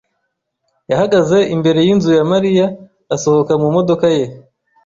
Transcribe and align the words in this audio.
yahagaze 0.91 1.37
imbere 1.55 1.79
y'inzu 1.85 2.09
ya 2.17 2.25
Mariya 2.31 2.65
asohoka 3.15 3.53
mu 3.61 3.67
modoka 3.75 4.05
ye. 4.17 4.25